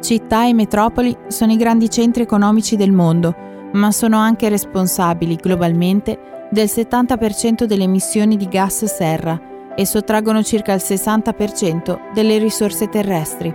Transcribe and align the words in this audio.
Città 0.00 0.46
e 0.46 0.54
metropoli 0.54 1.14
sono 1.26 1.52
i 1.52 1.56
grandi 1.56 1.90
centri 1.90 2.22
economici 2.22 2.74
del 2.74 2.90
mondo, 2.90 3.34
ma 3.72 3.92
sono 3.92 4.16
anche 4.16 4.48
responsabili 4.48 5.36
globalmente 5.36 6.48
del 6.50 6.66
70% 6.66 7.64
delle 7.64 7.84
emissioni 7.84 8.38
di 8.38 8.48
gas 8.48 8.84
serra 8.86 9.38
e 9.76 9.84
sottraggono 9.84 10.42
circa 10.42 10.72
il 10.72 10.80
60% 10.82 12.12
delle 12.14 12.38
risorse 12.38 12.88
terrestri. 12.88 13.54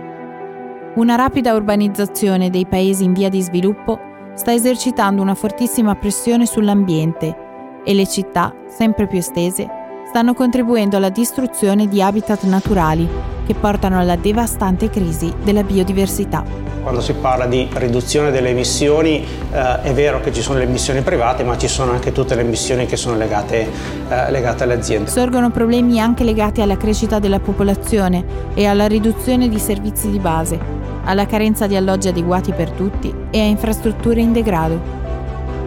Una 0.94 1.16
rapida 1.16 1.52
urbanizzazione 1.52 2.48
dei 2.48 2.64
paesi 2.64 3.02
in 3.02 3.12
via 3.12 3.28
di 3.28 3.42
sviluppo 3.42 3.98
sta 4.34 4.52
esercitando 4.52 5.20
una 5.20 5.34
fortissima 5.34 5.96
pressione 5.96 6.46
sull'ambiente 6.46 7.82
e 7.84 7.92
le 7.92 8.06
città, 8.06 8.54
sempre 8.68 9.08
più 9.08 9.18
estese, 9.18 9.68
stanno 10.08 10.32
contribuendo 10.32 10.96
alla 10.96 11.10
distruzione 11.10 11.88
di 11.88 12.00
habitat 12.00 12.44
naturali 12.44 13.35
che 13.46 13.54
portano 13.54 13.98
alla 13.98 14.16
devastante 14.16 14.90
crisi 14.90 15.32
della 15.42 15.62
biodiversità. 15.62 16.44
Quando 16.82 17.00
si 17.00 17.14
parla 17.14 17.46
di 17.46 17.68
riduzione 17.74 18.30
delle 18.30 18.50
emissioni 18.50 19.24
eh, 19.52 19.82
è 19.82 19.92
vero 19.92 20.20
che 20.20 20.32
ci 20.32 20.40
sono 20.40 20.58
le 20.58 20.64
emissioni 20.64 21.00
private 21.00 21.42
ma 21.44 21.56
ci 21.56 21.68
sono 21.68 21.92
anche 21.92 22.12
tutte 22.12 22.34
le 22.34 22.42
emissioni 22.42 22.86
che 22.86 22.96
sono 22.96 23.16
legate, 23.16 23.68
eh, 24.08 24.30
legate 24.30 24.64
alle 24.64 24.74
aziende. 24.74 25.10
Sorgono 25.10 25.50
problemi 25.50 26.00
anche 26.00 26.24
legati 26.24 26.60
alla 26.60 26.76
crescita 26.76 27.18
della 27.18 27.40
popolazione 27.40 28.24
e 28.54 28.66
alla 28.66 28.86
riduzione 28.86 29.48
di 29.48 29.58
servizi 29.58 30.10
di 30.10 30.18
base, 30.18 30.58
alla 31.04 31.26
carenza 31.26 31.66
di 31.66 31.76
alloggi 31.76 32.08
adeguati 32.08 32.52
per 32.52 32.70
tutti 32.70 33.12
e 33.30 33.40
a 33.40 33.44
infrastrutture 33.44 34.20
in 34.20 34.32
degrado. 34.32 35.04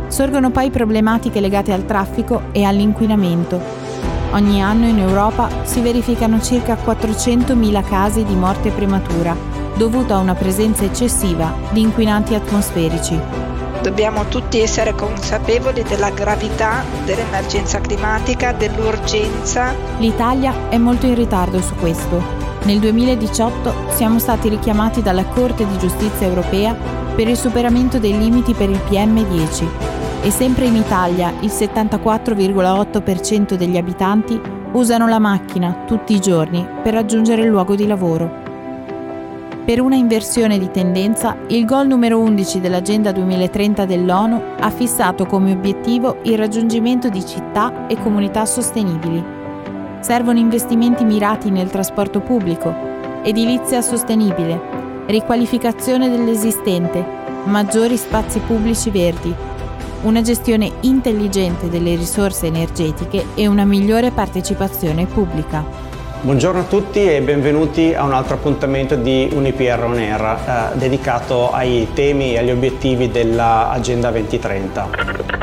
Sorgono 0.07 0.49
poi 0.49 0.69
problematiche 0.71 1.39
legate 1.39 1.71
al 1.71 1.85
traffico 1.85 2.43
e 2.52 2.63
all'inquinamento 2.63 3.78
Ogni 4.31 4.61
anno 4.61 4.88
in 4.88 4.99
Europa 4.99 5.49
si 5.63 5.81
verificano 5.81 6.39
circa 6.39 6.75
400.000 6.75 7.83
casi 7.83 8.23
di 8.23 8.35
morte 8.35 8.69
prematura 8.69 9.35
dovuta 9.75 10.15
a 10.15 10.19
una 10.19 10.35
presenza 10.35 10.83
eccessiva 10.83 11.52
di 11.71 11.81
inquinanti 11.81 12.35
atmosferici. 12.35 13.19
Dobbiamo 13.81 14.25
tutti 14.27 14.59
essere 14.59 14.94
consapevoli 14.94 15.83
della 15.83 16.11
gravità 16.11 16.83
dell'emergenza 17.05 17.80
climatica, 17.80 18.52
dell'urgenza. 18.52 19.73
L'Italia 19.97 20.69
è 20.69 20.77
molto 20.77 21.07
in 21.07 21.16
ritardo 21.16 21.59
su 21.61 21.73
questo. 21.75 22.22
Nel 22.63 22.80
2018 22.80 23.73
siamo 23.95 24.19
stati 24.19 24.50
richiamati 24.50 25.02
dalla 25.02 25.25
Corte 25.25 25.66
di 25.66 25.77
giustizia 25.77 26.27
europea 26.27 26.75
per 27.16 27.27
il 27.27 27.38
superamento 27.38 27.97
dei 27.97 28.17
limiti 28.17 28.53
per 28.53 28.69
il 28.69 28.80
PM10 28.89 29.88
e 30.22 30.31
sempre 30.31 30.66
in 30.66 30.75
Italia 30.75 31.34
il 31.39 31.50
74,8% 31.50 33.56
degli 33.56 33.78
abitanti 33.78 34.39
usano 34.73 35.08
la 35.08 35.20
macchina 35.20 35.84
tutti 35.86 36.14
i 36.14 36.20
giorni 36.20 36.66
per 36.84 36.94
raggiungere 36.94 37.44
il 37.44 37.48
luogo 37.48 37.75
di 37.75 37.88
lavoro. 37.88 38.47
Per 39.66 39.80
una 39.80 39.95
inversione 39.95 40.58
di 40.58 40.70
tendenza, 40.72 41.38
il 41.47 41.66
goal 41.66 41.88
numero 41.88 42.20
11 42.20 42.59
dell'Agenda 42.59 43.12
2030 43.12 43.86
dell'ONU 43.86 44.42
ha 44.59 44.70
fissato 44.72 45.25
come 45.25 45.52
obiettivo 45.52 46.17
il 46.23 46.38
raggiungimento 46.38 47.09
di 47.09 47.25
città 47.25 47.88
e 47.88 47.95
comunità 47.97 48.45
sostenibili. 48.45 49.23
Servono 50.00 50.40
investimenti 50.40 51.06
mirati 51.06 51.52
nel 51.52 51.70
trasporto 51.70 52.20
pubblico, 52.20 52.73
edilizia 53.22 53.81
sostenibile, 53.81 54.59
riqualificazione 55.06 56.09
dell'esistente, 56.09 57.06
maggiori 57.45 57.95
spazi 57.95 58.40
pubblici 58.40 58.90
verdi, 58.90 59.48
una 60.02 60.22
gestione 60.22 60.72
intelligente 60.81 61.69
delle 61.69 61.95
risorse 61.95 62.45
energetiche 62.45 63.25
e 63.36 63.47
una 63.47 63.66
migliore 63.66 64.11
partecipazione 64.11 65.06
pubblica. 65.06 65.88
Buongiorno 66.22 66.61
a 66.61 66.64
tutti 66.64 67.00
e 67.00 67.22
benvenuti 67.22 67.94
a 67.94 68.03
un 68.03 68.14
altro 68.14 68.36
appuntamento 68.36 68.95
di 68.95 69.30
UniPR 69.31 69.83
On 69.83 69.97
Air 69.97 70.72
eh, 70.73 70.78
dedicato 70.78 71.52
ai 71.52 71.88
temi 71.94 72.33
e 72.33 72.39
agli 72.39 72.52
obiettivi 72.52 73.09
dell'Agenda 73.09 74.11
2030. 74.11 75.38